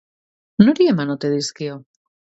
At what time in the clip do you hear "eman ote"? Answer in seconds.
0.93-1.31